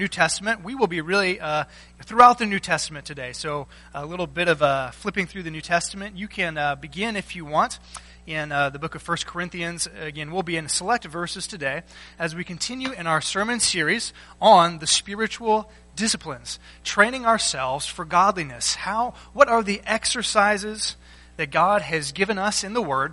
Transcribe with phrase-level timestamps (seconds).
[0.00, 0.64] New Testament.
[0.64, 1.64] We will be really uh,
[2.04, 3.34] throughout the New Testament today.
[3.34, 6.16] So, a little bit of uh, flipping through the New Testament.
[6.16, 7.78] You can uh, begin if you want
[8.26, 9.86] in uh, the book of 1 Corinthians.
[10.00, 11.82] Again, we'll be in select verses today
[12.18, 18.76] as we continue in our sermon series on the spiritual disciplines, training ourselves for godliness.
[18.76, 20.96] How, what are the exercises
[21.36, 23.12] that God has given us in the Word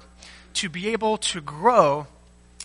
[0.53, 2.07] to be able to grow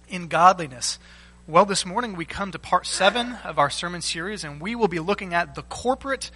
[0.08, 1.00] in godliness?
[1.48, 4.86] Well, this morning we come to part seven of our sermon series, and we will
[4.86, 6.30] be looking at the corporate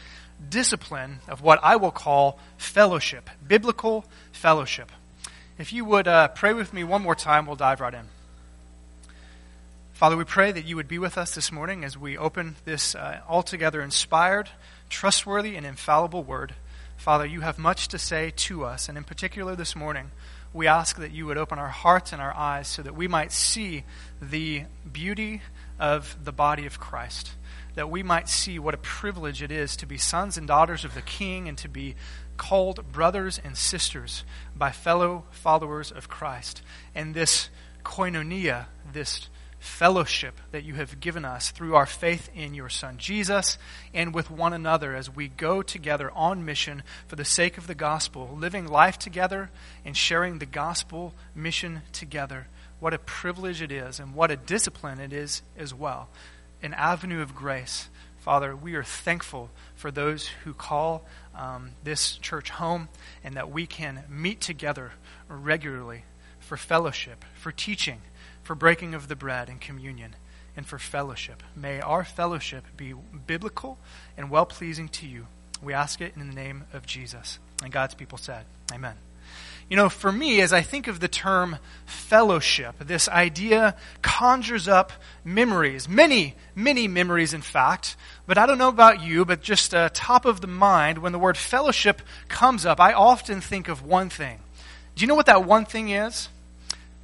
[0.50, 4.90] discipline of what I will call fellowship, biblical fellowship.
[5.58, 8.08] If you would uh, pray with me one more time, we'll dive right in.
[9.92, 12.96] Father, we pray that you would be with us this morning as we open this
[12.96, 14.50] uh, altogether inspired,
[14.90, 16.56] trustworthy, and infallible word.
[16.96, 20.10] Father, you have much to say to us, and in particular this morning,
[20.56, 23.30] we ask that you would open our hearts and our eyes so that we might
[23.30, 23.84] see
[24.23, 25.42] the beauty
[25.79, 27.32] of the body of Christ,
[27.74, 30.95] that we might see what a privilege it is to be sons and daughters of
[30.95, 31.95] the King and to be
[32.38, 34.24] called brothers and sisters
[34.57, 36.63] by fellow followers of Christ.
[36.95, 37.51] And this
[37.85, 43.59] koinonia, this fellowship that you have given us through our faith in your Son Jesus
[43.95, 47.74] and with one another as we go together on mission for the sake of the
[47.74, 49.51] gospel, living life together
[49.85, 52.48] and sharing the gospel mission together.
[52.80, 56.09] What a privilege it is and what a discipline it is as well.
[56.63, 57.88] An avenue of grace.
[58.18, 61.04] Father, we are thankful for those who call
[61.35, 62.88] um, this church home
[63.23, 64.93] and that we can meet together
[65.28, 66.04] regularly
[66.41, 68.00] for fellowship, for teaching
[68.47, 70.14] for breaking of the bread and communion,
[70.56, 71.42] and for fellowship.
[71.54, 72.94] May our fellowship be
[73.26, 73.76] biblical
[74.16, 75.26] and well pleasing to you.
[75.62, 77.38] We ask it in the name of Jesus.
[77.62, 78.94] And God's people said, Amen.
[79.69, 84.92] You know, for me, as I think of the term fellowship, this idea conjures up
[85.24, 87.97] memories, many, many memories, in fact.
[88.28, 91.19] But I don't know about you, but just uh, top of the mind, when the
[91.19, 94.38] word fellowship comes up, I often think of one thing.
[94.94, 96.28] Do you know what that one thing is?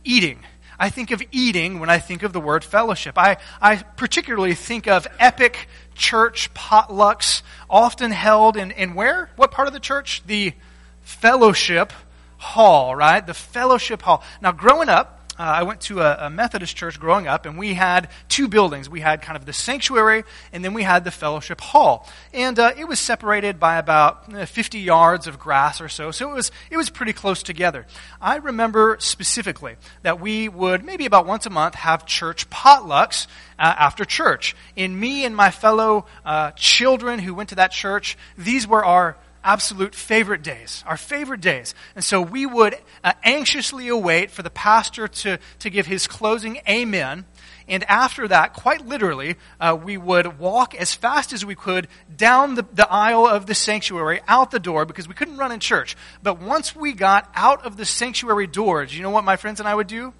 [0.04, 0.38] Eating.
[0.82, 3.16] I think of eating when I think of the word fellowship.
[3.16, 9.30] I, I particularly think of epic church potlucks, often held in, in where?
[9.36, 10.24] What part of the church?
[10.26, 10.54] The
[11.02, 11.92] fellowship
[12.36, 13.24] hall, right?
[13.24, 14.24] The fellowship hall.
[14.40, 17.72] Now, growing up, uh, I went to a, a, Methodist church growing up, and we
[17.74, 18.88] had two buildings.
[18.88, 22.06] We had kind of the sanctuary, and then we had the fellowship hall.
[22.34, 26.30] And uh, it was separated by about uh, 50 yards of grass or so, so
[26.30, 27.86] it was, it was pretty close together.
[28.20, 33.26] I remember specifically that we would, maybe about once a month, have church potlucks
[33.58, 34.54] uh, after church.
[34.76, 39.16] And me and my fellow uh, children who went to that church, these were our
[39.44, 41.74] absolute favorite days, our favorite days.
[41.94, 46.60] And so we would uh, anxiously await for the pastor to, to give his closing
[46.68, 47.24] amen.
[47.68, 52.54] And after that, quite literally, uh, we would walk as fast as we could down
[52.54, 55.96] the, the aisle of the sanctuary, out the door, because we couldn't run in church.
[56.22, 59.68] But once we got out of the sanctuary doors, you know what my friends and
[59.68, 60.12] I would do?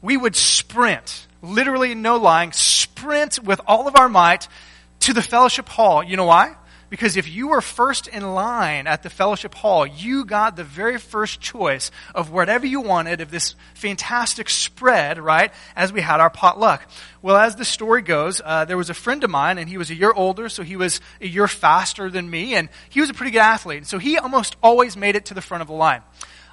[0.00, 4.48] We would sprint, literally no lying, sprint with all of our might
[5.00, 6.02] to the fellowship hall.
[6.02, 6.54] You know why?
[6.90, 10.98] Because if you were first in line at the fellowship hall, you got the very
[10.98, 16.30] first choice of whatever you wanted of this fantastic spread, right, as we had our
[16.30, 16.84] potluck.
[17.22, 19.90] Well, as the story goes, uh, there was a friend of mine, and he was
[19.90, 23.14] a year older, so he was a year faster than me, and he was a
[23.14, 23.86] pretty good athlete.
[23.86, 26.02] So he almost always made it to the front of the line.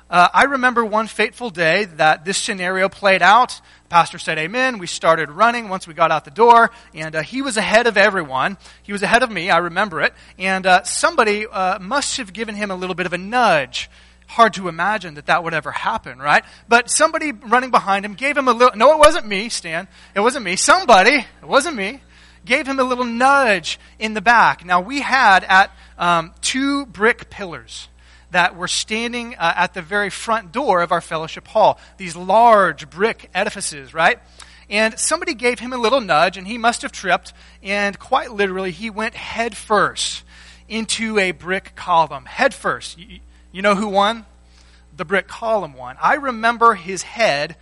[0.09, 3.59] Uh, I remember one fateful day that this scenario played out.
[3.83, 4.77] The pastor said amen.
[4.77, 7.97] We started running once we got out the door, and uh, he was ahead of
[7.97, 8.57] everyone.
[8.83, 10.13] He was ahead of me, I remember it.
[10.39, 13.89] And uh, somebody uh, must have given him a little bit of a nudge.
[14.27, 16.43] Hard to imagine that that would ever happen, right?
[16.69, 19.89] But somebody running behind him gave him a little, no, it wasn't me, Stan.
[20.15, 20.55] It wasn't me.
[20.55, 22.01] Somebody, it wasn't me,
[22.45, 24.63] gave him a little nudge in the back.
[24.65, 27.89] Now, we had at um, two brick pillars
[28.31, 31.79] that were standing uh, at the very front door of our fellowship hall.
[31.97, 34.19] These large brick edifices, right?
[34.69, 37.33] And somebody gave him a little nudge, and he must have tripped,
[37.63, 40.23] and quite literally, he went head first
[40.67, 42.25] into a brick column.
[42.25, 42.97] Head first.
[42.97, 43.19] You,
[43.51, 44.25] you know who won?
[44.95, 45.95] The brick column won.
[46.01, 47.55] I remember his head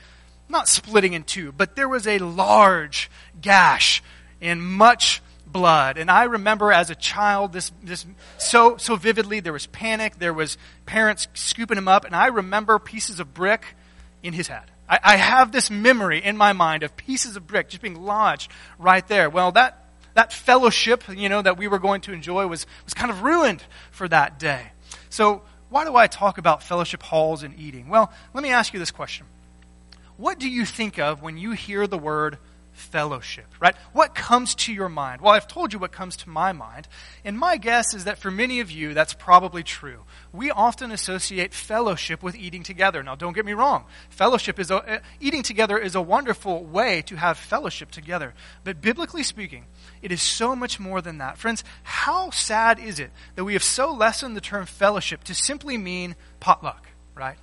[0.49, 4.01] not splitting in two, but there was a large gash
[4.41, 5.21] and much
[5.55, 5.97] blood.
[5.97, 8.05] And I remember as a child this, this
[8.37, 9.39] so, so vividly.
[9.39, 10.19] There was panic.
[10.19, 12.03] There was parents scooping him up.
[12.03, 13.63] And I remember pieces of brick
[14.21, 14.65] in his head.
[14.89, 18.51] I, I have this memory in my mind of pieces of brick just being lodged
[18.77, 19.29] right there.
[19.29, 23.09] Well, that, that fellowship, you know, that we were going to enjoy was, was kind
[23.09, 24.73] of ruined for that day.
[25.09, 27.87] So why do I talk about fellowship halls and eating?
[27.87, 29.25] Well, let me ask you this question.
[30.17, 32.39] What do you think of when you hear the word
[32.75, 33.75] fellowship, right?
[33.93, 35.21] What comes to your mind?
[35.21, 36.87] Well, I've told you what comes to my mind.
[37.23, 40.03] And my guess is that for many of you, that's probably true.
[40.33, 43.01] We often associate fellowship with eating together.
[43.01, 43.85] Now, don't get me wrong.
[44.09, 48.33] Fellowship is a, uh, eating together is a wonderful way to have fellowship together.
[48.63, 49.65] But biblically speaking,
[50.01, 51.37] it is so much more than that.
[51.37, 55.77] Friends, how sad is it that we have so lessened the term fellowship to simply
[55.77, 57.37] mean potluck, right?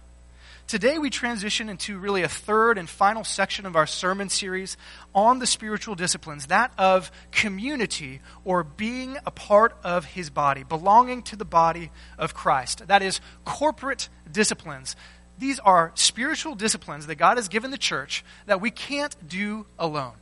[0.66, 4.76] Today we transition into really a third and final section of our sermon series
[5.14, 11.22] on the spiritual disciplines, that of community or being a part of his body, belonging
[11.24, 12.86] to the body of Christ.
[12.86, 14.96] That is corporate disciplines.
[15.38, 20.14] These are spiritual disciplines that God has given the church that we can't do alone.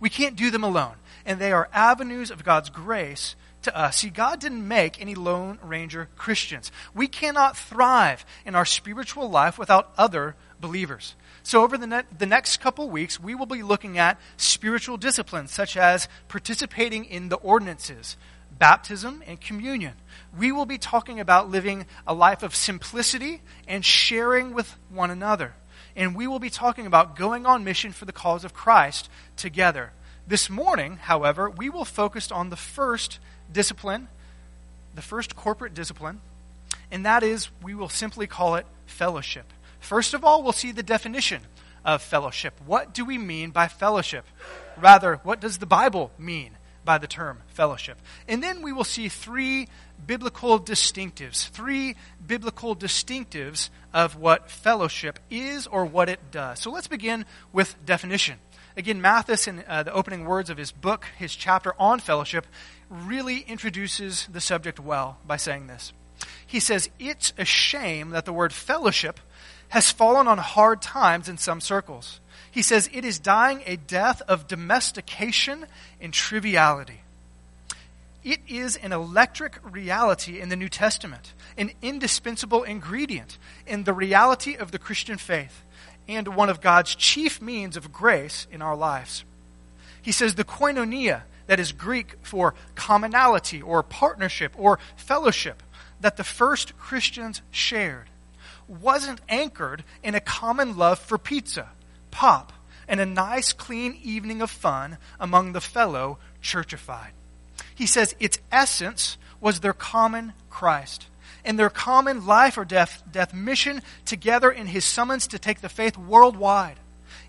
[0.00, 0.96] We can't do them alone.
[1.24, 3.34] And they are avenues of God's grace
[3.66, 3.98] to us.
[3.98, 6.72] See, God didn't make any Lone Ranger Christians.
[6.94, 11.14] We cannot thrive in our spiritual life without other believers.
[11.42, 15.52] So, over the, ne- the next couple weeks, we will be looking at spiritual disciplines
[15.52, 18.16] such as participating in the ordinances,
[18.58, 19.94] baptism, and communion.
[20.36, 25.54] We will be talking about living a life of simplicity and sharing with one another.
[25.94, 29.92] And we will be talking about going on mission for the cause of Christ together.
[30.26, 33.20] This morning, however, we will focus on the first
[33.52, 34.08] discipline,
[34.94, 36.20] the first corporate discipline,
[36.90, 39.52] and that is we will simply call it fellowship.
[39.80, 41.42] First of all, we'll see the definition
[41.84, 42.54] of fellowship.
[42.66, 44.24] What do we mean by fellowship?
[44.76, 46.50] Rather, what does the Bible mean
[46.84, 47.98] by the term fellowship?
[48.28, 49.68] And then we will see three
[50.04, 51.96] biblical distinctives, three
[52.26, 56.60] biblical distinctives of what fellowship is or what it does.
[56.60, 58.38] So let's begin with definition.
[58.76, 62.46] Again, Mathis, in uh, the opening words of his book, his chapter on fellowship,
[62.90, 65.92] really introduces the subject well by saying this.
[66.46, 69.20] He says, It's a shame that the word fellowship
[69.68, 72.20] has fallen on hard times in some circles.
[72.50, 75.66] He says, It is dying a death of domestication
[76.00, 77.00] and triviality.
[78.22, 84.56] It is an electric reality in the New Testament, an indispensable ingredient in the reality
[84.56, 85.62] of the Christian faith,
[86.08, 89.24] and one of God's chief means of grace in our lives.
[90.02, 95.62] He says the koinonia that is Greek for commonality or partnership or fellowship
[96.00, 98.10] that the first Christians shared
[98.68, 101.68] wasn't anchored in a common love for pizza,
[102.10, 102.52] pop,
[102.88, 107.10] and a nice clean evening of fun among the fellow churchified.
[107.74, 111.06] He says its essence was their common Christ
[111.44, 115.68] and their common life or death, death mission together in his summons to take the
[115.68, 116.76] faith worldwide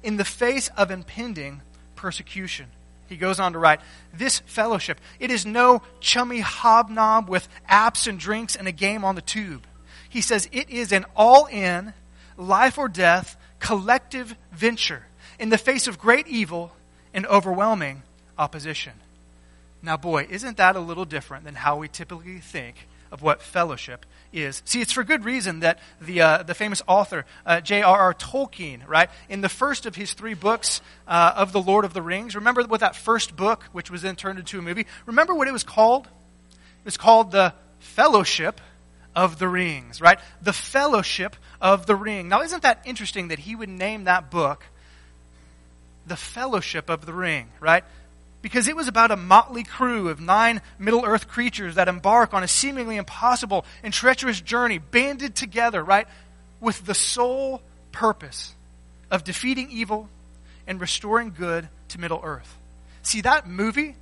[0.02, 1.62] in the face of impending
[1.96, 2.68] persecution.
[3.08, 3.80] He goes on to write,
[4.14, 9.16] This fellowship, it is no chummy hobnob with apps and drinks and a game on
[9.16, 9.66] the tube.
[10.10, 11.94] He says it is an all in,
[12.38, 15.04] life or death, collective venture
[15.40, 16.72] in the face of great evil
[17.14, 18.04] and overwhelming
[18.38, 18.94] opposition.
[19.82, 24.06] Now, boy, isn't that a little different than how we typically think of what fellowship
[24.34, 24.62] is.
[24.66, 28.14] See, it's for good reason that the, uh, the famous author, uh, J.R.R.
[28.14, 32.02] Tolkien, right, in the first of his three books uh, of The Lord of the
[32.02, 35.48] Rings, remember what that first book, which was then turned into a movie, remember what
[35.48, 36.06] it was called?
[36.06, 38.62] It was called The Fellowship
[39.16, 40.20] of the Rings, right?
[40.42, 42.30] The Fellowship of the Ring.
[42.30, 44.64] Now, isn't that interesting that he would name that book
[46.06, 47.84] The Fellowship of the Ring, right?
[48.48, 52.44] Because it was about a motley crew of nine Middle Earth creatures that embark on
[52.44, 56.08] a seemingly impossible and treacherous journey, banded together, right,
[56.62, 58.56] with the sole purpose
[59.12, 60.08] of defeating evil
[60.66, 62.58] and restoring good to Middle Earth.
[63.02, 63.98] See, that movie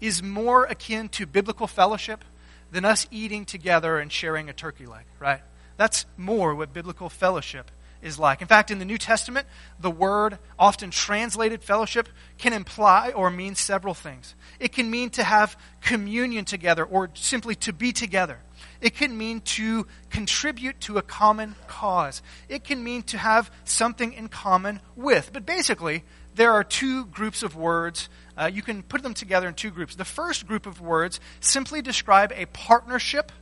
[0.00, 2.24] is more akin to biblical fellowship
[2.70, 5.40] than us eating together and sharing a turkey leg, right?
[5.76, 7.72] That's more what biblical fellowship
[8.04, 8.42] is like.
[8.42, 9.48] In fact, in the New Testament,
[9.80, 12.08] the word, often translated fellowship,
[12.38, 14.34] can imply or mean several things.
[14.60, 18.38] It can mean to have communion together or simply to be together.
[18.80, 22.22] It can mean to contribute to a common cause.
[22.48, 25.30] It can mean to have something in common with.
[25.32, 28.08] But basically, there are two groups of words.
[28.36, 29.94] Uh, you can put them together in two groups.
[29.94, 33.32] The first group of words simply describe a partnership,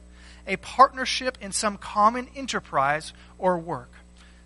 [0.47, 3.90] a partnership in some common enterprise or work.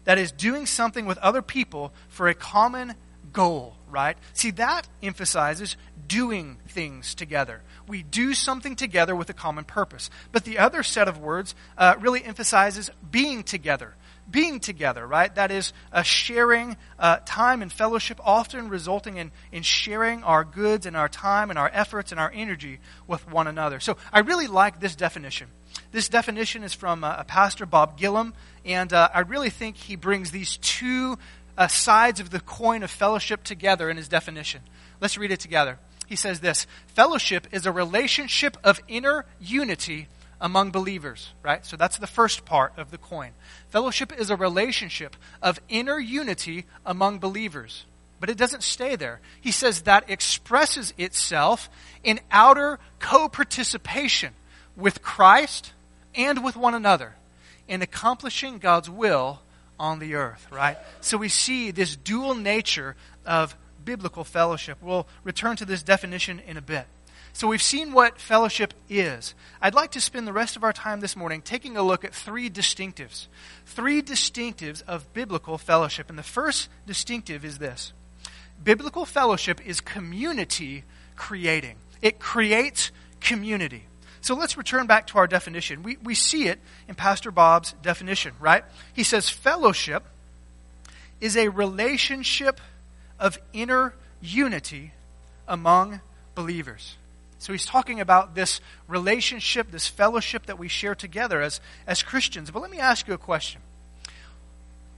[0.07, 2.95] That is doing something with other people for a common
[3.33, 4.17] goal, right?
[4.33, 7.63] See, that emphasizes doing things together.
[7.87, 10.09] We do something together with a common purpose.
[10.33, 13.95] But the other set of words uh, really emphasizes being together.
[14.29, 15.33] Being together, right?
[15.35, 20.87] That is uh, sharing uh, time and fellowship, often resulting in, in sharing our goods
[20.87, 23.81] and our time and our efforts and our energy with one another.
[23.81, 25.49] So I really like this definition.
[25.97, 28.35] This definition is from uh, Pastor Bob Gillum,
[28.67, 31.17] and uh, I really think he brings these two
[31.57, 34.61] uh, sides of the coin of fellowship together in his definition.
[35.01, 35.79] Let's read it together.
[36.07, 41.65] He says this Fellowship is a relationship of inner unity among believers, right?
[41.65, 43.31] So that's the first part of the coin.
[43.71, 47.87] Fellowship is a relationship of inner unity among believers.
[48.21, 49.23] But it doesn't stay there.
[49.41, 51.71] He says that expresses itself
[52.05, 54.35] in outer co participation
[54.77, 55.73] with Christ
[56.17, 57.15] and with one another
[57.69, 59.41] in accomplishing God's will
[59.79, 60.79] on the earth, right?
[61.01, 64.79] So we see this dual nature of biblical fellowship.
[64.81, 66.87] We'll return to this definition in a bit.
[67.33, 69.35] So we've seen what fellowship is.
[69.61, 72.15] I'd like to spend the rest of our time this morning taking a look at
[72.15, 73.27] three distinctives.
[73.67, 76.09] Three distinctives of biblical fellowship.
[76.09, 77.93] And the first distinctive is this
[78.65, 83.85] biblical fellowship is community creating, it creates community.
[84.27, 85.85] So let's return back to our definition.
[85.85, 88.65] We, we see it in Pastor Bob's definition, right?
[88.93, 90.03] He says fellowship
[91.21, 92.61] is a relationship
[93.21, 94.91] of inner unity
[95.47, 96.01] among
[96.35, 96.97] believers.
[97.39, 102.51] So he's talking about this relationship, this fellowship that we share together as, as Christians.
[102.51, 103.61] But let me ask you a question.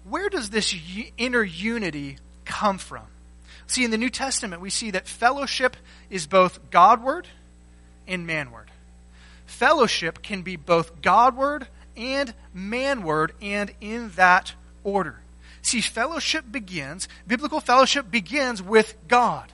[0.09, 0.75] Where does this
[1.19, 2.17] inner unity
[2.47, 3.05] come from?
[3.67, 5.77] See, in the New Testament, we see that fellowship
[6.09, 7.29] is both Godward
[8.07, 8.68] and manward
[9.49, 15.19] fellowship can be both Godward and manward, and in that order.
[15.63, 19.53] See, fellowship begins, biblical fellowship begins with God.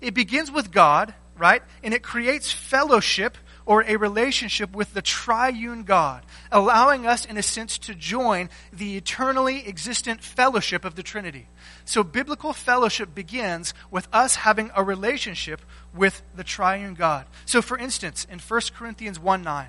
[0.00, 1.62] It begins with God, right?
[1.82, 7.42] And it creates fellowship or a relationship with the triune God, allowing us, in a
[7.42, 11.46] sense, to join the eternally existent fellowship of the Trinity.
[11.84, 15.60] So, biblical fellowship begins with us having a relationship
[15.94, 17.26] with the triune God.
[17.44, 19.68] So, for instance, in 1 Corinthians 1 9,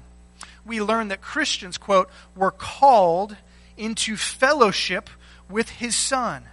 [0.66, 3.36] we learn that Christians, quote, were called
[3.78, 5.10] into fellowship
[5.50, 6.44] with his Son,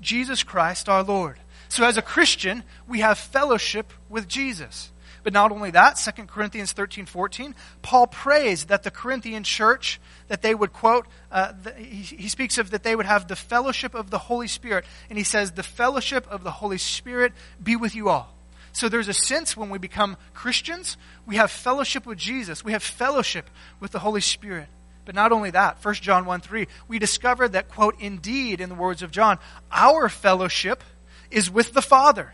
[0.00, 1.38] Jesus Christ our Lord.
[1.68, 4.92] So, as a Christian, we have fellowship with Jesus.
[5.24, 10.42] But not only that, 2 Corinthians 13, 14, Paul prays that the Corinthian church, that
[10.42, 13.94] they would quote, uh, the, he, he speaks of that they would have the fellowship
[13.94, 14.84] of the Holy Spirit.
[15.08, 18.34] And he says, the fellowship of the Holy Spirit be with you all.
[18.72, 22.62] So there's a sense when we become Christians, we have fellowship with Jesus.
[22.62, 23.48] We have fellowship
[23.80, 24.68] with the Holy Spirit.
[25.06, 28.74] But not only that, 1 John 1 3, we discover that, quote, indeed, in the
[28.74, 29.38] words of John,
[29.72, 30.84] our fellowship
[31.30, 32.32] is with the Father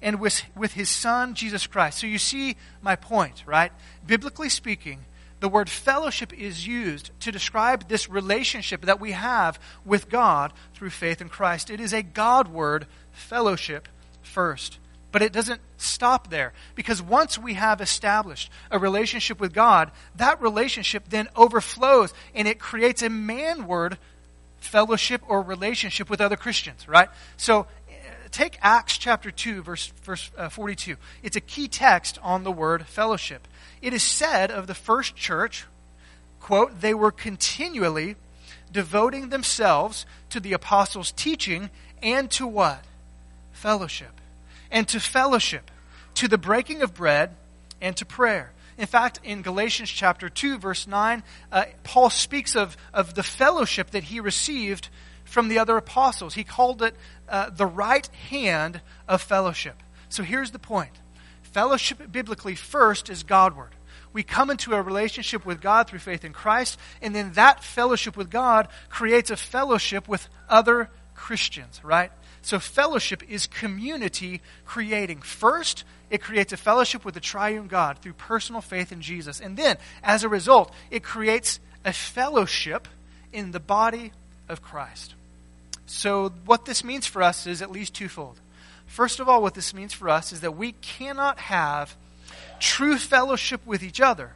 [0.00, 1.98] and with, with his son, Jesus Christ.
[1.98, 3.72] So you see my point, right?
[4.06, 5.04] Biblically speaking,
[5.40, 10.90] the word fellowship is used to describe this relationship that we have with God through
[10.90, 11.70] faith in Christ.
[11.70, 13.88] It is a Godward, fellowship,
[14.22, 14.78] first.
[15.10, 16.52] But it doesn't stop there.
[16.74, 22.58] Because once we have established a relationship with God, that relationship then overflows and it
[22.58, 23.96] creates a manward
[24.58, 27.08] fellowship or relationship with other Christians, right?
[27.36, 27.66] So
[28.28, 30.96] take Acts chapter 2, verse, verse uh, 42.
[31.22, 33.46] It's a key text on the word fellowship.
[33.80, 35.66] It is said of the first church,
[36.40, 38.16] quote, they were continually
[38.72, 41.70] devoting themselves to the apostles' teaching
[42.02, 42.84] and to what?
[43.52, 44.20] Fellowship.
[44.70, 45.70] And to fellowship,
[46.14, 47.34] to the breaking of bread,
[47.80, 48.52] and to prayer.
[48.76, 53.90] In fact, in Galatians chapter 2, verse 9, uh, Paul speaks of, of the fellowship
[53.90, 54.88] that he received
[55.28, 56.34] from the other apostles.
[56.34, 56.96] He called it
[57.28, 59.82] uh, the right hand of fellowship.
[60.08, 60.92] So here's the point
[61.42, 63.70] fellowship biblically first is Godward.
[64.12, 68.16] We come into a relationship with God through faith in Christ, and then that fellowship
[68.16, 72.10] with God creates a fellowship with other Christians, right?
[72.40, 75.20] So fellowship is community creating.
[75.20, 79.40] First, it creates a fellowship with the triune God through personal faith in Jesus.
[79.40, 82.88] And then, as a result, it creates a fellowship
[83.32, 84.12] in the body
[84.48, 85.14] of Christ.
[85.86, 88.38] So, what this means for us is at least twofold.
[88.86, 91.96] First of all, what this means for us is that we cannot have
[92.58, 94.32] true fellowship with each other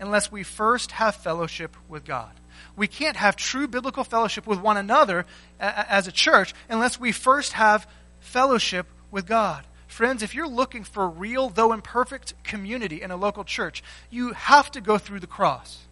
[0.00, 2.30] unless we first have fellowship with God.
[2.76, 5.26] We can't have true biblical fellowship with one another
[5.58, 7.86] as a church unless we first have
[8.20, 9.64] fellowship with God.
[9.86, 14.70] Friends, if you're looking for real, though imperfect, community in a local church, you have
[14.72, 15.86] to go through the cross.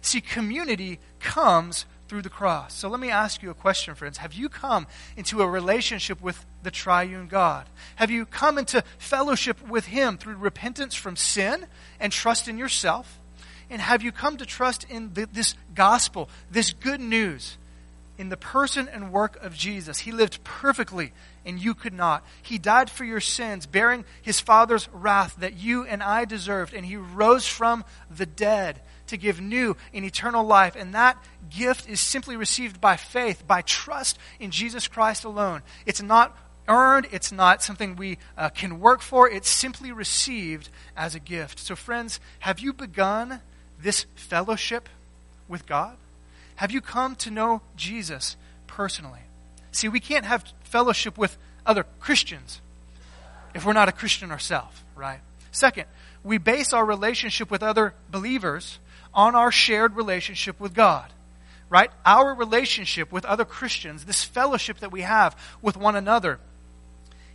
[0.00, 2.74] See, community comes through the cross.
[2.74, 4.18] So let me ask you a question, friends.
[4.18, 7.66] Have you come into a relationship with the triune God?
[7.94, 11.66] Have you come into fellowship with Him through repentance from sin
[12.00, 13.20] and trust in yourself?
[13.70, 17.56] And have you come to trust in the, this gospel, this good news,
[18.18, 20.00] in the person and work of Jesus?
[20.00, 21.12] He lived perfectly
[21.46, 22.26] and you could not.
[22.42, 26.84] He died for your sins, bearing his Father's wrath that you and I deserved, and
[26.84, 30.76] he rose from the dead to give new and eternal life.
[30.76, 31.16] And that
[31.50, 35.62] gift is simply received by faith, by trust in Jesus Christ alone.
[35.86, 36.36] It's not
[36.68, 41.58] earned, it's not something we uh, can work for, it's simply received as a gift.
[41.58, 43.40] So, friends, have you begun
[43.82, 44.88] this fellowship
[45.48, 45.96] with God?
[46.56, 49.20] Have you come to know Jesus personally?
[49.72, 52.60] See, we can't have fellowship with other Christians
[53.54, 55.20] if we're not a Christian ourselves, right?
[55.52, 55.86] Second,
[56.22, 58.78] we base our relationship with other believers
[59.12, 61.10] on our shared relationship with God,
[61.70, 61.90] right?
[62.04, 66.40] Our relationship with other Christians, this fellowship that we have with one another,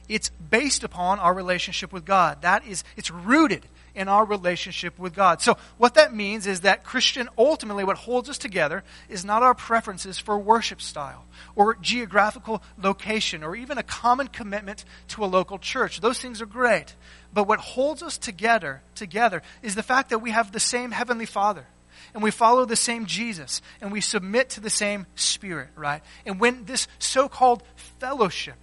[0.08, 2.44] it's based upon our relationship with God.
[2.44, 3.66] That is, it's rooted
[3.96, 5.42] in our relationship with God.
[5.42, 9.56] So, what that means is that Christian, ultimately, what holds us together is not our
[9.56, 11.24] preferences for worship style
[11.56, 16.02] or geographical location or even a common commitment to a local church.
[16.02, 16.94] Those things are great.
[17.34, 21.26] But what holds us together, together is the fact that we have the same Heavenly
[21.26, 21.66] Father
[22.16, 26.02] and we follow the same Jesus and we submit to the same Spirit, right?
[26.26, 27.62] And when this so called
[28.00, 28.56] fellowship,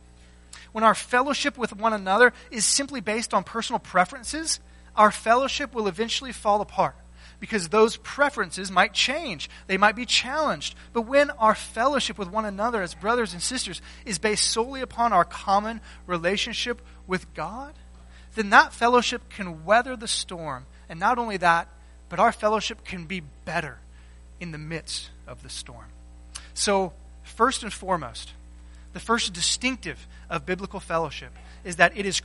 [0.73, 4.59] when our fellowship with one another is simply based on personal preferences,
[4.97, 6.97] our fellowship will eventually fall apart
[7.41, 9.51] because those preferences might change.
[9.67, 10.75] They might be challenged.
[10.95, 15.13] But when our fellowship with one another as brothers and sisters is based solely upon
[15.13, 17.75] our common relationship with God,
[18.35, 20.65] then that fellowship can weather the storm.
[20.89, 21.69] And not only that,
[22.13, 23.79] but our fellowship can be better
[24.39, 25.87] in the midst of the storm.
[26.53, 26.93] So,
[27.23, 28.35] first and foremost,
[28.93, 31.31] the first distinctive of biblical fellowship
[31.65, 32.21] is that it is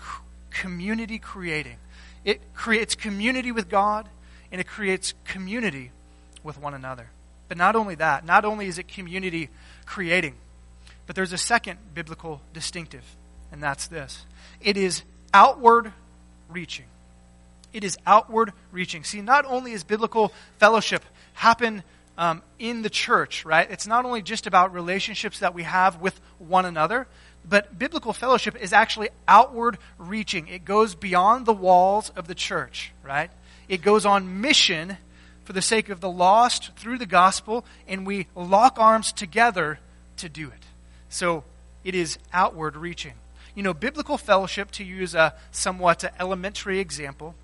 [0.50, 1.78] community creating.
[2.26, 4.10] It creates community with God
[4.52, 5.92] and it creates community
[6.44, 7.08] with one another.
[7.48, 9.48] But not only that, not only is it community
[9.86, 10.34] creating,
[11.06, 13.06] but there's a second biblical distinctive,
[13.54, 14.26] and that's this
[14.60, 15.04] it is
[15.34, 15.94] outward
[16.50, 16.88] reaching.
[17.78, 19.04] It is outward reaching.
[19.04, 21.84] See, not only is biblical fellowship happen
[22.18, 23.70] um, in the church, right?
[23.70, 27.06] It's not only just about relationships that we have with one another,
[27.48, 30.48] but biblical fellowship is actually outward reaching.
[30.48, 33.30] It goes beyond the walls of the church, right?
[33.70, 34.98] It goes on mission
[35.44, 39.78] for the sake of the lost through the gospel, and we lock arms together
[40.16, 40.64] to do it.
[41.10, 41.44] So
[41.84, 43.14] it is outward reaching.
[43.54, 47.36] You know, biblical fellowship, to use a somewhat elementary example,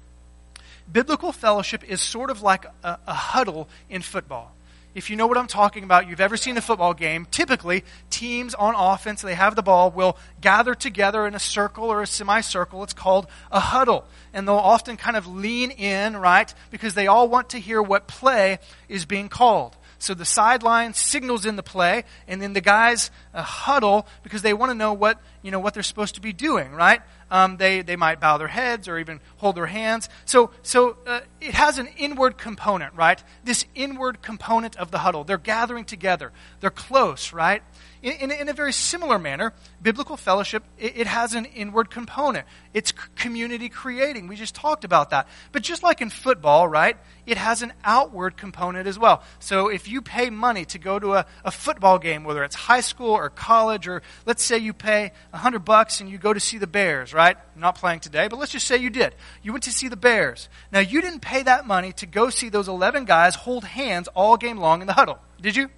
[0.91, 4.53] biblical fellowship is sort of like a, a huddle in football
[4.95, 8.53] if you know what I'm talking about, you've ever seen a football game, typically teams
[8.53, 12.83] on offense, they have the ball, will gather together in a circle or a semicircle.
[12.83, 14.05] It's called a huddle.
[14.33, 16.53] And they'll often kind of lean in, right?
[16.69, 19.75] Because they all want to hear what play is being called.
[20.03, 24.53] So the sideline signals in the play, and then the guys uh, huddle because they
[24.53, 26.73] want to know what you know what they're supposed to be doing.
[26.73, 27.01] Right?
[27.31, 30.09] Um, they they might bow their heads or even hold their hands.
[30.25, 32.93] So so uh, it has an inward component.
[32.95, 33.23] Right?
[33.45, 35.23] This inward component of the huddle.
[35.23, 36.33] They're gathering together.
[36.59, 37.31] They're close.
[37.31, 37.63] Right?
[38.03, 42.45] In, in, in a very similar manner, biblical fellowship, it, it has an inward component.
[42.73, 44.27] It's community creating.
[44.27, 45.29] We just talked about that.
[45.53, 49.23] But just like in football, right, it has an outward component as well.
[49.39, 52.81] So if you pay money to go to a, a football game, whether it's high
[52.81, 56.41] school or college, or let's say you pay a hundred bucks and you go to
[56.41, 57.37] see the Bears, right?
[57.55, 59.15] Not playing today, but let's just say you did.
[59.41, 60.49] You went to see the Bears.
[60.73, 64.35] Now you didn't pay that money to go see those 11 guys hold hands all
[64.35, 65.69] game long in the huddle, did you?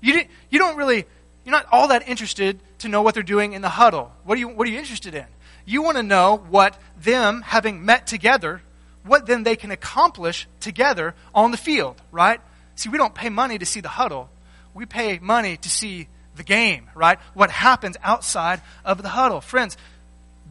[0.00, 1.06] You, didn't, you don't really
[1.44, 4.12] you're not all that interested to know what they're doing in the huddle.
[4.24, 5.26] What are you, what are you interested in?
[5.66, 8.62] You want to know what them, having met together,
[9.04, 12.40] what then they can accomplish together on the field, right?
[12.76, 14.30] See, we don't pay money to see the huddle.
[14.72, 17.18] We pay money to see the game, right?
[17.34, 19.40] What happens outside of the huddle.
[19.40, 19.76] Friends,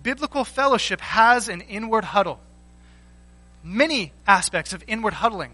[0.01, 2.39] biblical fellowship has an inward huddle.
[3.63, 5.51] Many aspects of inward huddling.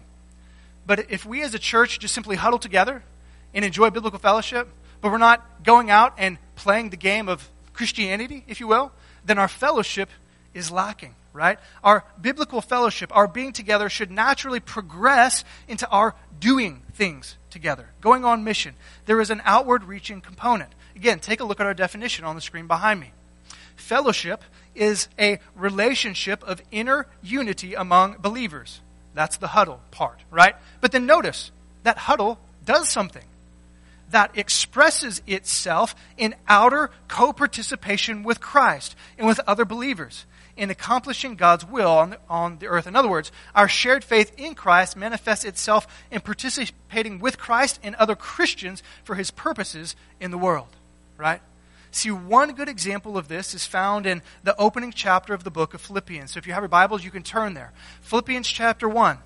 [0.86, 3.02] But if we as a church just simply huddle together
[3.54, 4.68] and enjoy biblical fellowship,
[5.00, 8.92] but we're not going out and playing the game of Christianity, if you will,
[9.24, 10.10] then our fellowship
[10.54, 11.58] is lacking, right?
[11.82, 18.24] Our biblical fellowship, our being together, should naturally progress into our doing things together, going
[18.24, 18.74] on mission.
[19.06, 20.70] There is an outward reaching component.
[20.96, 23.12] Again, take a look at our definition on the screen behind me.
[23.76, 24.42] Fellowship
[24.74, 28.80] is a relationship of inner unity among believers.
[29.14, 30.54] That's the huddle part, right?
[30.80, 31.50] But then notice
[31.82, 33.24] that huddle does something
[34.10, 41.36] that expresses itself in outer co participation with Christ and with other believers in accomplishing
[41.36, 42.86] God's will on the, on the earth.
[42.86, 47.94] In other words, our shared faith in Christ manifests itself in participating with Christ and
[47.94, 50.68] other Christians for his purposes in the world.
[51.16, 51.40] Right?
[51.92, 55.74] See, one good example of this is found in the opening chapter of the book
[55.74, 56.32] of Philippians.
[56.32, 57.72] So if you have your Bibles, you can turn there.
[58.02, 59.18] Philippians chapter 1.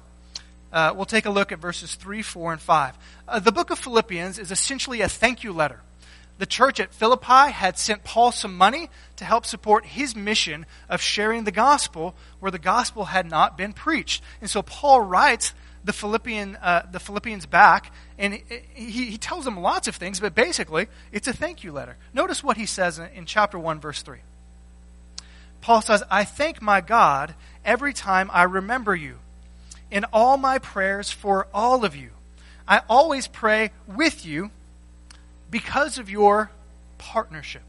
[0.74, 2.98] Uh, we'll take a look at verses 3, 4, and 5.
[3.28, 5.78] Uh, the book of Philippians is essentially a thank you letter.
[6.38, 11.00] The church at Philippi had sent Paul some money to help support his mission of
[11.00, 14.20] sharing the gospel where the gospel had not been preached.
[14.40, 18.34] And so Paul writes the Philippian, uh, the Philippians back, and
[18.74, 21.96] he, he tells them lots of things, but basically, it's a thank you letter.
[22.12, 24.18] Notice what he says in, in chapter 1, verse 3.
[25.60, 29.18] Paul says, I thank my God every time I remember you
[29.94, 32.11] in all my prayers for all of you.
[32.66, 34.50] I always pray with you
[35.52, 36.50] because of your
[36.98, 37.62] partnership.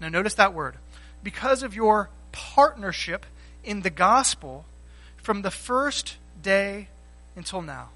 [0.00, 0.76] Now, notice that word.
[1.22, 3.26] Because of your partnership
[3.62, 4.64] in the gospel
[5.18, 6.88] from the first day
[7.36, 7.90] until now.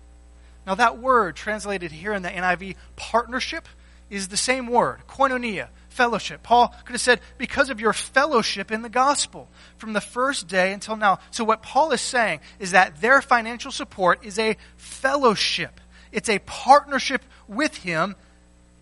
[0.67, 3.67] Now, that word translated here in the NIV, partnership,
[4.11, 6.43] is the same word, koinonia, fellowship.
[6.43, 10.73] Paul could have said, because of your fellowship in the gospel from the first day
[10.73, 11.19] until now.
[11.31, 15.81] So, what Paul is saying is that their financial support is a fellowship,
[16.13, 18.17] it's a partnership with him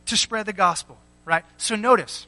[0.06, 1.44] to spread the gospel, right?
[1.56, 2.26] So, notice.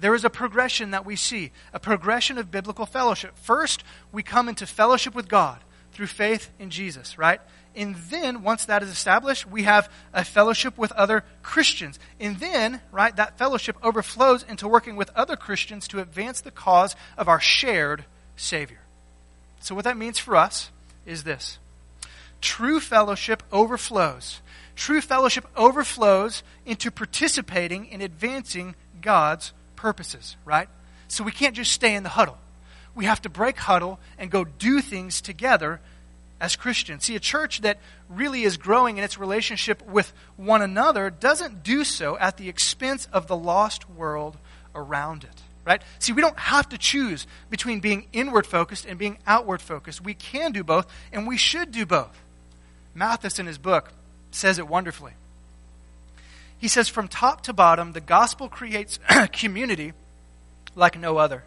[0.00, 3.36] There is a progression that we see, a progression of biblical fellowship.
[3.36, 5.60] First, we come into fellowship with God
[5.92, 7.40] through faith in Jesus, right?
[7.74, 11.98] And then, once that is established, we have a fellowship with other Christians.
[12.20, 16.94] And then, right, that fellowship overflows into working with other Christians to advance the cause
[17.16, 18.04] of our shared
[18.36, 18.80] Savior.
[19.60, 20.70] So, what that means for us
[21.06, 21.58] is this
[22.40, 24.40] true fellowship overflows.
[24.74, 30.68] True fellowship overflows into participating in advancing God's purposes, right?
[31.08, 32.36] So, we can't just stay in the huddle.
[32.94, 35.80] We have to break huddle and go do things together
[36.42, 37.04] as Christians.
[37.04, 37.78] See, a church that
[38.08, 43.06] really is growing in its relationship with one another doesn't do so at the expense
[43.12, 44.36] of the lost world
[44.74, 45.42] around it.
[45.64, 45.80] Right?
[46.00, 50.00] See, we don't have to choose between being inward focused and being outward focused.
[50.04, 52.20] We can do both, and we should do both.
[52.92, 53.92] Mathis, in his book,
[54.32, 55.12] says it wonderfully.
[56.58, 58.98] He says, From top to bottom, the gospel creates
[59.32, 59.92] community
[60.74, 61.44] like no other.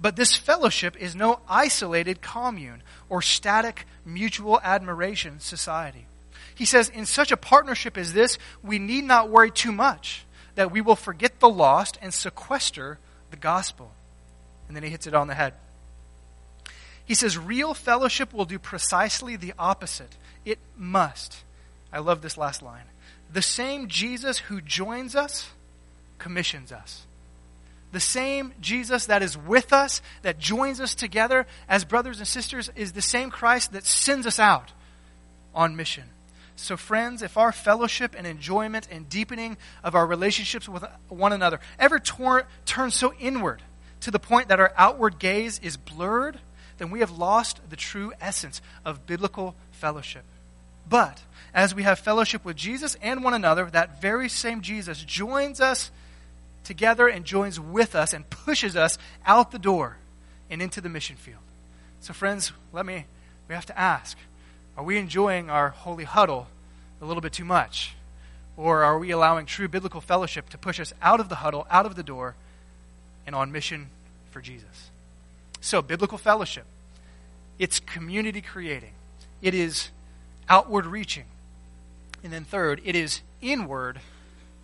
[0.00, 6.06] But this fellowship is no isolated commune or static mutual admiration society.
[6.54, 10.70] He says, in such a partnership as this, we need not worry too much that
[10.70, 12.98] we will forget the lost and sequester
[13.30, 13.92] the gospel.
[14.66, 15.54] And then he hits it on the head.
[17.04, 20.16] He says, real fellowship will do precisely the opposite.
[20.44, 21.42] It must.
[21.92, 22.84] I love this last line.
[23.32, 25.50] The same Jesus who joins us
[26.18, 27.06] commissions us.
[27.92, 32.70] The same Jesus that is with us, that joins us together as brothers and sisters,
[32.76, 34.72] is the same Christ that sends us out
[35.54, 36.04] on mission.
[36.54, 41.58] So, friends, if our fellowship and enjoyment and deepening of our relationships with one another
[41.78, 43.62] ever tor- turn so inward
[44.00, 46.38] to the point that our outward gaze is blurred,
[46.78, 50.24] then we have lost the true essence of biblical fellowship.
[50.88, 51.22] But
[51.54, 55.90] as we have fellowship with Jesus and one another, that very same Jesus joins us
[56.64, 59.96] together and joins with us and pushes us out the door
[60.48, 61.40] and into the mission field.
[62.00, 63.06] So, friends, let me,
[63.48, 64.16] we have to ask
[64.76, 66.46] are we enjoying our holy huddle
[67.02, 67.94] a little bit too much?
[68.56, 71.86] Or are we allowing true biblical fellowship to push us out of the huddle, out
[71.86, 72.34] of the door,
[73.26, 73.88] and on mission
[74.30, 74.90] for Jesus?
[75.60, 76.64] So, biblical fellowship,
[77.58, 78.92] it's community creating,
[79.42, 79.90] it is
[80.48, 81.24] outward reaching.
[82.22, 84.00] And then, third, it is inward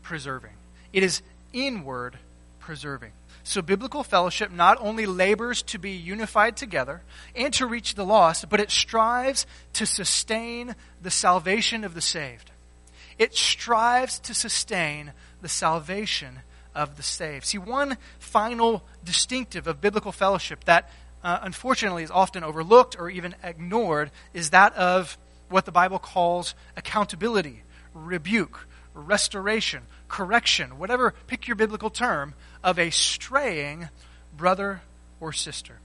[0.02, 0.52] preserving.
[0.92, 2.18] It is inward
[2.58, 3.12] preserving.
[3.44, 7.02] So, biblical fellowship not only labors to be unified together
[7.34, 12.50] and to reach the lost, but it strives to sustain the salvation of the saved.
[13.18, 16.40] It strives to sustain the salvation
[16.74, 17.46] of the saved.
[17.46, 20.90] See, one final distinctive of biblical fellowship that
[21.22, 25.16] uh, unfortunately is often overlooked or even ignored is that of
[25.48, 27.62] what the Bible calls accountability,
[27.94, 33.88] rebuke, restoration, correction, whatever, pick your biblical term, of a straying
[34.36, 34.82] brother
[35.20, 35.78] or sister.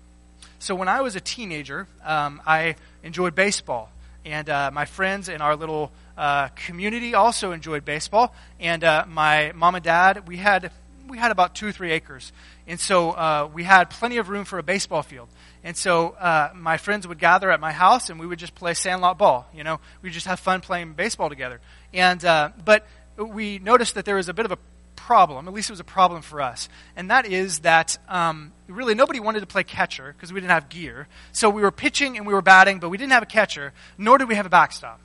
[0.59, 3.89] So when I was a teenager, um, I enjoyed baseball.
[4.23, 8.35] And uh, my friends in our little uh, community also enjoyed baseball.
[8.59, 10.71] And uh, my mom and dad, we had,
[11.07, 12.31] we had about two or three acres.
[12.67, 15.29] And so uh, we had plenty of room for a baseball field.
[15.63, 18.73] And so uh, my friends would gather at my house and we would just play
[18.73, 19.47] sandlot ball.
[19.55, 21.59] You know, we'd just have fun playing baseball together.
[21.93, 22.85] And, uh, but
[23.25, 24.57] we noticed that there was a bit of a
[24.95, 28.95] problem, at least it was a problem for us, and that is that um, really
[28.95, 31.07] nobody wanted to play catcher because we didn't have gear.
[31.31, 34.17] So we were pitching and we were batting, but we didn't have a catcher, nor
[34.17, 34.99] did we have a backstop.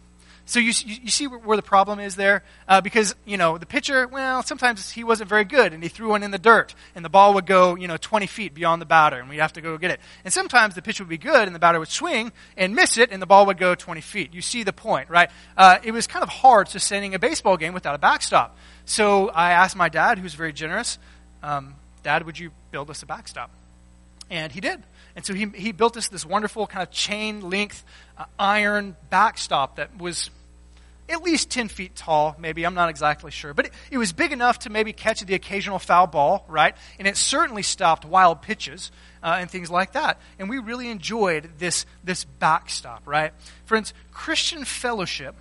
[0.46, 2.42] So you, you see where the problem is there?
[2.68, 6.10] Uh, because, you know, the pitcher, well, sometimes he wasn't very good and he threw
[6.10, 8.86] one in the dirt and the ball would go, you know, 20 feet beyond the
[8.86, 10.00] batter and we'd have to go get it.
[10.24, 13.10] And sometimes the pitcher would be good and the batter would swing and miss it
[13.10, 14.32] and the ball would go 20 feet.
[14.32, 15.30] You see the point, right?
[15.56, 18.56] Uh, it was kind of hard sustaining a baseball game without a backstop.
[18.84, 20.98] So I asked my dad, who's very generous,
[21.42, 21.74] um,
[22.06, 23.50] Dad, would you build us a backstop?
[24.30, 24.80] And he did.
[25.16, 27.84] And so he, he built us this wonderful kind of chain length
[28.18, 30.30] uh, iron backstop that was
[31.08, 32.64] at least 10 feet tall, maybe.
[32.64, 33.54] I'm not exactly sure.
[33.54, 36.76] But it, it, was big enough to maybe catch the occasional foul ball, right?
[36.98, 38.90] And it certainly stopped wild pitches
[39.22, 40.20] uh, and things like that.
[40.38, 43.32] And we really enjoyed this, this backstop, right?
[43.64, 45.34] Friends, Christian fellowship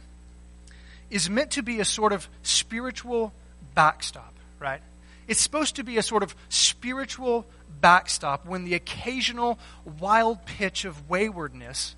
[1.09, 3.33] is meant to be a sort of spiritual
[3.73, 4.81] backstop, right?
[5.27, 7.45] It's supposed to be a sort of spiritual
[7.81, 9.59] backstop when the occasional
[9.99, 11.95] wild pitch of waywardness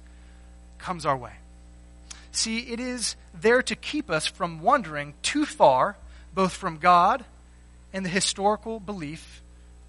[0.78, 1.34] comes our way.
[2.32, 5.98] See, it is there to keep us from wandering too far,
[6.34, 7.26] both from God
[7.94, 9.42] and the historical belief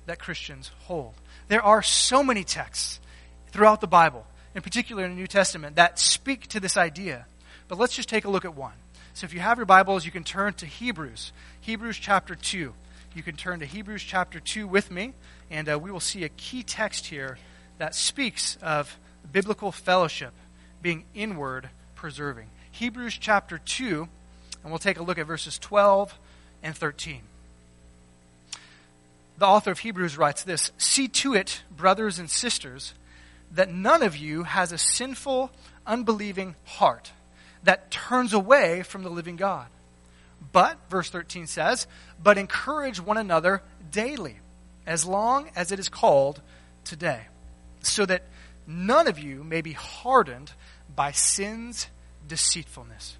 [0.07, 1.14] that Christians hold.
[1.48, 3.01] There are so many texts
[3.51, 7.27] throughout the Bible, in particular in the New Testament, that speak to this idea.
[7.68, 8.72] But let's just take a look at one.
[9.14, 12.72] So if you have your Bibles, you can turn to Hebrews, Hebrews chapter 2.
[13.14, 15.12] You can turn to Hebrews chapter 2 with me,
[15.51, 17.39] and uh, we will see a key text here
[17.79, 18.99] that speaks of
[19.31, 20.33] biblical fellowship
[20.83, 22.49] being inward preserving.
[22.71, 24.09] Hebrews chapter 2,
[24.63, 26.17] and we'll take a look at verses 12
[26.63, 27.23] and 13.
[29.39, 32.95] The author of Hebrews writes this See to it, brothers and sisters,
[33.53, 35.51] that none of you has a sinful,
[35.87, 37.13] unbelieving heart
[37.63, 39.67] that turns away from the living God.
[40.53, 41.87] But, verse 13 says,
[42.23, 44.37] but encourage one another daily,
[44.88, 46.40] as long as it is called
[46.83, 47.20] today,
[47.83, 48.22] so that
[48.66, 50.51] none of you may be hardened
[50.96, 51.88] by sin's
[52.27, 53.18] deceitfulness.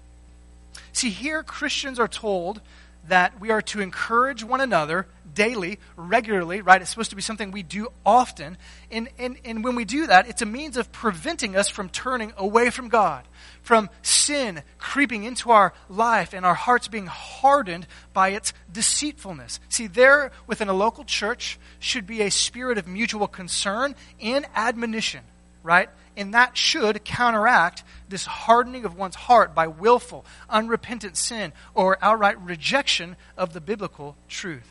[0.91, 2.59] See, here Christians are told
[3.07, 6.81] that we are to encourage one another daily, regularly, right?
[6.81, 8.57] It's supposed to be something we do often.
[8.91, 12.33] And, and, and when we do that, it's a means of preventing us from turning
[12.37, 13.27] away from God,
[13.61, 19.59] from sin creeping into our life and our hearts being hardened by its deceitfulness.
[19.69, 25.21] See, there within a local church should be a spirit of mutual concern and admonition,
[25.63, 25.89] right?
[26.19, 32.39] and that should counteract this hardening of one's heart by willful, unrepentant sin or outright
[32.41, 34.69] rejection of the biblical truth.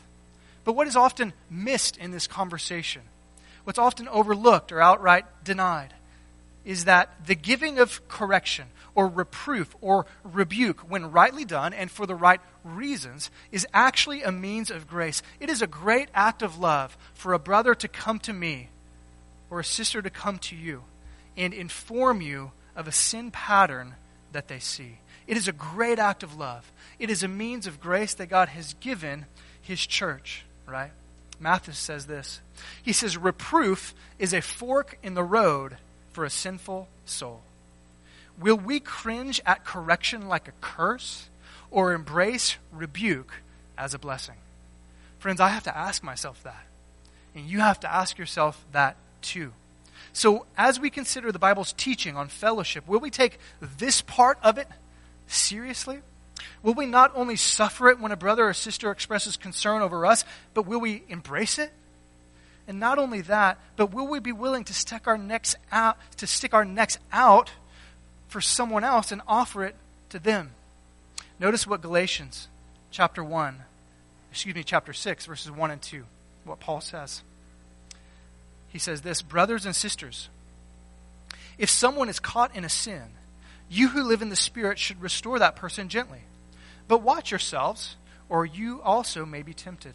[0.69, 3.01] But what is often missed in this conversation,
[3.63, 5.95] what's often overlooked or outright denied,
[6.63, 12.05] is that the giving of correction or reproof or rebuke, when rightly done and for
[12.05, 15.23] the right reasons, is actually a means of grace.
[15.39, 18.69] It is a great act of love for a brother to come to me
[19.49, 20.83] or a sister to come to you
[21.35, 23.95] and inform you of a sin pattern
[24.33, 24.99] that they see.
[25.25, 26.71] It is a great act of love.
[26.99, 29.25] It is a means of grace that God has given
[29.63, 30.91] his church, right?
[31.39, 32.41] Mathis says this.
[32.83, 35.77] He says, Reproof is a fork in the road
[36.11, 37.41] for a sinful soul.
[38.39, 41.29] Will we cringe at correction like a curse
[41.71, 43.33] or embrace rebuke
[43.77, 44.35] as a blessing?
[45.19, 46.65] Friends, I have to ask myself that.
[47.35, 49.53] And you have to ask yourself that too.
[50.13, 54.57] So, as we consider the Bible's teaching on fellowship, will we take this part of
[54.57, 54.67] it
[55.27, 55.99] seriously?
[56.63, 60.25] Will we not only suffer it when a brother or sister expresses concern over us,
[60.53, 61.71] but will we embrace it?
[62.67, 66.27] And not only that, but will we be willing to stick our necks out to
[66.27, 67.51] stick our necks out
[68.27, 69.75] for someone else and offer it
[70.09, 70.51] to them?
[71.39, 72.47] Notice what Galatians
[72.91, 73.57] chapter 1,
[74.31, 76.03] excuse me, chapter 6 verses 1 and 2,
[76.45, 77.23] what Paul says
[78.69, 80.29] he says this Brothers and sisters,
[81.57, 83.03] if someone is caught in a sin,
[83.69, 86.21] you who live in the Spirit should restore that person gently.
[86.89, 87.95] But watch yourselves,
[88.27, 89.93] or you also may be tempted.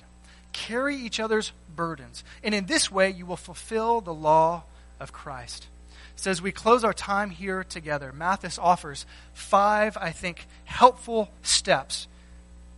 [0.53, 4.63] Carry each other's burdens, and in this way you will fulfill the law
[5.01, 5.67] of Christ.
[6.15, 12.07] So as we close our time here together, Mathis offers five, I think, helpful steps.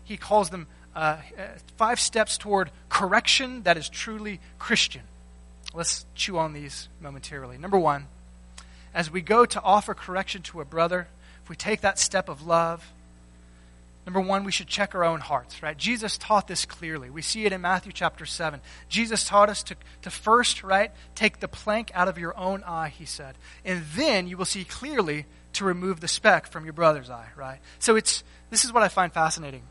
[0.04, 1.18] He calls them uh,
[1.76, 5.02] five steps toward correction that is truly Christian.
[5.74, 7.58] Let's chew on these momentarily.
[7.58, 8.06] Number one,
[8.94, 11.06] as we go to offer correction to a brother,
[11.42, 12.92] if we take that step of love,
[14.06, 15.76] number one, we should check our own hearts, right?
[15.76, 17.10] Jesus taught this clearly.
[17.10, 18.60] We see it in Matthew chapter 7.
[18.88, 22.88] Jesus taught us to, to first, right, take the plank out of your own eye,
[22.88, 23.34] he said.
[23.64, 27.58] And then you will see clearly to remove the speck from your brother's eye, right?
[27.80, 29.62] So it's, this is what I find fascinating.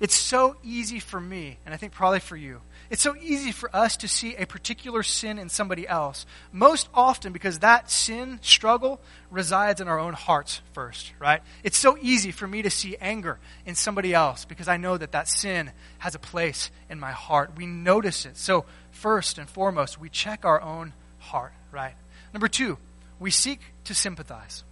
[0.00, 2.60] It's so easy for me, and I think probably for you,
[2.94, 7.32] It's so easy for us to see a particular sin in somebody else, most often
[7.32, 9.00] because that sin struggle
[9.32, 11.42] resides in our own hearts first, right?
[11.64, 15.10] It's so easy for me to see anger in somebody else because I know that
[15.10, 17.56] that sin has a place in my heart.
[17.56, 18.36] We notice it.
[18.36, 21.94] So, first and foremost, we check our own heart, right?
[22.32, 22.78] Number two,
[23.18, 24.62] we seek to sympathize.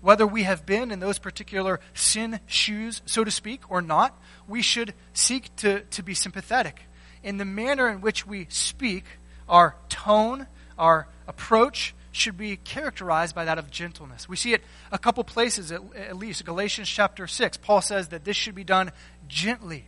[0.00, 4.62] Whether we have been in those particular sin shoes, so to speak, or not, we
[4.62, 6.82] should seek to, to be sympathetic.
[7.26, 9.04] In the manner in which we speak,
[9.48, 10.46] our tone,
[10.78, 14.28] our approach should be characterized by that of gentleness.
[14.28, 14.62] We see it
[14.92, 16.44] a couple places at, at least.
[16.44, 18.92] Galatians chapter 6, Paul says that this should be done
[19.26, 19.86] gently.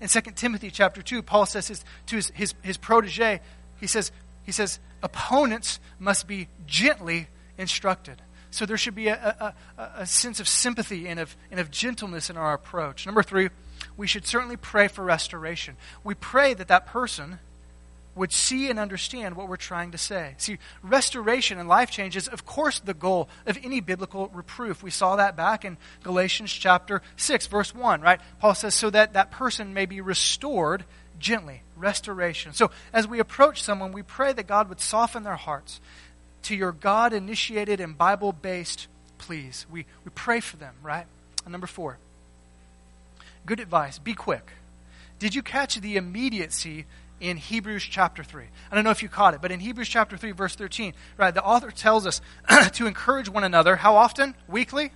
[0.00, 3.40] In 2 Timothy chapter 2, Paul says his, to his, his, his protege,
[3.80, 4.12] he says,
[4.44, 7.26] he says, opponents must be gently
[7.58, 8.22] instructed.
[8.52, 12.30] So there should be a, a, a, sense of sympathy and of, and of gentleness
[12.30, 13.04] in our approach.
[13.04, 13.50] Number three,
[13.98, 15.76] we should certainly pray for restoration.
[16.02, 17.40] We pray that that person
[18.14, 20.34] would see and understand what we're trying to say.
[20.38, 24.82] See, restoration and life change is, of course, the goal of any biblical reproof.
[24.82, 28.20] We saw that back in Galatians chapter 6, verse 1, right?
[28.40, 30.84] Paul says, so that that person may be restored
[31.18, 31.62] gently.
[31.76, 32.54] Restoration.
[32.54, 35.80] So, as we approach someone, we pray that God would soften their hearts
[36.42, 39.66] to your God initiated and Bible based pleas.
[39.70, 41.06] We, we pray for them, right?
[41.44, 41.98] And number four,
[43.48, 44.52] good advice be quick.
[45.18, 46.84] Did you catch the immediacy
[47.20, 48.44] in Hebrews chapter 3.
[48.70, 51.34] I don't know if you caught it, but in Hebrews chapter 3, verse 13, right,
[51.34, 52.20] the author tells us
[52.74, 53.74] to encourage one another.
[53.74, 54.36] How often?
[54.46, 54.92] Weekly?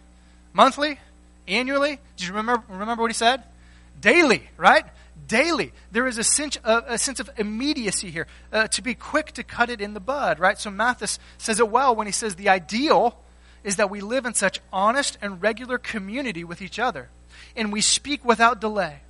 [0.52, 1.00] Monthly?
[1.48, 1.98] Annually?
[2.16, 3.42] Did you remember, remember what he said?
[4.00, 4.84] Daily, right?
[5.26, 5.72] Daily.
[5.90, 9.68] There is a sense, a, sense of immediacy here, uh, to be quick to cut
[9.68, 10.58] it in the bud, right?
[10.58, 13.18] So Mathis says it well when he says the ideal
[13.64, 17.08] is that we live in such honest and regular community with each other,
[17.56, 19.00] and we speak without delay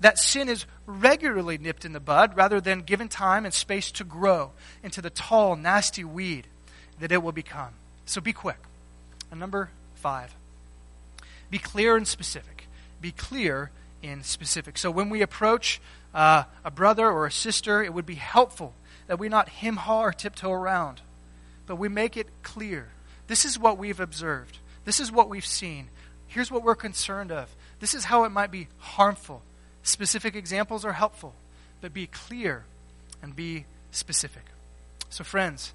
[0.00, 4.04] that sin is regularly nipped in the bud rather than given time and space to
[4.04, 4.52] grow
[4.82, 6.46] into the tall, nasty weed
[6.98, 7.70] that it will become.
[8.06, 8.58] So be quick.
[9.30, 10.34] And number five,
[11.50, 12.66] be clear and specific.
[13.00, 13.70] Be clear
[14.02, 14.78] in specific.
[14.78, 15.80] So when we approach
[16.14, 18.74] uh, a brother or a sister, it would be helpful
[19.06, 21.02] that we not hem haw or tiptoe around,
[21.66, 22.88] but we make it clear.
[23.26, 24.58] This is what we've observed.
[24.84, 25.88] This is what we've seen.
[26.26, 27.54] Here's what we're concerned of.
[27.80, 29.42] This is how it might be harmful
[29.82, 31.34] Specific examples are helpful,
[31.80, 32.64] but be clear
[33.22, 34.44] and be specific.
[35.08, 35.72] So, friends,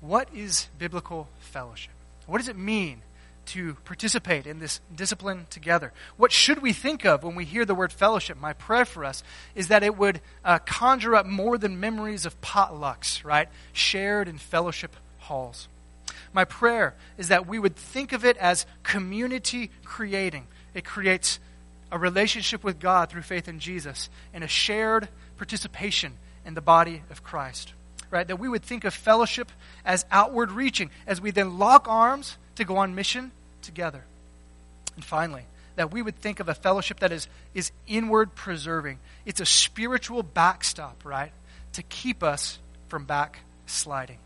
[0.00, 1.92] what is biblical fellowship?
[2.26, 3.02] What does it mean
[3.46, 5.92] to participate in this discipline together?
[6.16, 8.38] What should we think of when we hear the word fellowship?
[8.38, 12.40] My prayer for us is that it would uh, conjure up more than memories of
[12.42, 13.48] potlucks, right?
[13.72, 15.68] Shared in fellowship halls.
[16.32, 20.46] My prayer is that we would think of it as community creating.
[20.74, 21.38] It creates
[21.92, 26.12] a relationship with God through faith in Jesus, and a shared participation
[26.46, 27.72] in the body of Christ.
[28.10, 28.26] Right?
[28.26, 29.50] That we would think of fellowship
[29.84, 33.30] as outward reaching, as we then lock arms to go on mission
[33.62, 34.02] together.
[34.96, 35.44] And finally,
[35.76, 38.98] that we would think of a fellowship that is, is inward preserving.
[39.24, 41.32] It's a spiritual backstop, right?
[41.74, 44.18] To keep us from backsliding.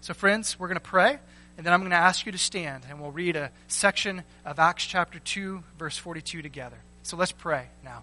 [0.00, 1.18] So, friends, we're going to pray,
[1.56, 4.58] and then I'm going to ask you to stand, and we'll read a section of
[4.58, 6.76] Acts chapter 2, verse 42 together.
[7.02, 8.02] So let's pray now.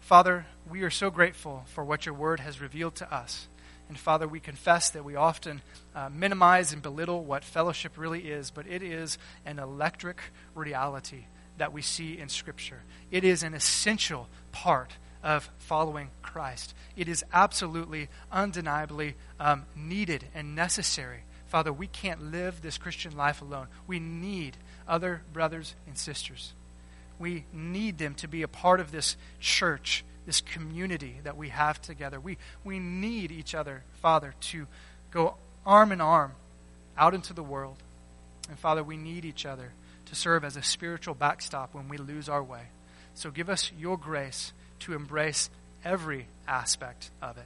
[0.00, 3.46] Father, we are so grateful for what your word has revealed to us.
[3.88, 5.60] And Father, we confess that we often
[5.94, 10.18] uh, minimize and belittle what fellowship really is, but it is an electric
[10.54, 11.24] reality
[11.58, 12.80] that we see in Scripture.
[13.10, 16.74] It is an essential part of following Christ.
[16.96, 21.24] It is absolutely, undeniably um, needed and necessary.
[21.52, 23.66] Father, we can't live this Christian life alone.
[23.86, 24.56] We need
[24.88, 26.54] other brothers and sisters.
[27.18, 31.82] We need them to be a part of this church, this community that we have
[31.82, 32.18] together.
[32.18, 34.66] We, we need each other, Father, to
[35.10, 35.34] go
[35.66, 36.32] arm in arm
[36.96, 37.76] out into the world.
[38.48, 39.72] And Father, we need each other
[40.06, 42.68] to serve as a spiritual backstop when we lose our way.
[43.14, 45.50] So give us your grace to embrace
[45.84, 47.44] every aspect of it.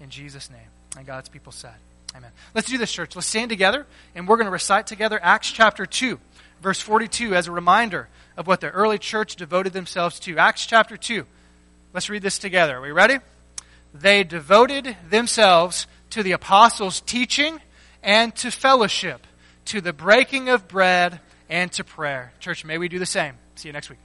[0.00, 0.58] In Jesus' name.
[0.96, 1.76] And God's people said,
[2.14, 2.30] Amen.
[2.54, 3.16] Let's do this, church.
[3.16, 6.18] Let's stand together, and we're going to recite together Acts chapter 2
[6.64, 10.38] verse 42 as a reminder of what the early church devoted themselves to.
[10.38, 11.26] Acts chapter 2.
[11.92, 12.78] Let's read this together.
[12.78, 13.18] Are we ready?
[13.92, 17.60] They devoted themselves to the apostles' teaching
[18.02, 19.26] and to fellowship,
[19.66, 22.32] to the breaking of bread and to prayer.
[22.40, 23.34] Church, may we do the same.
[23.54, 24.03] See you next week.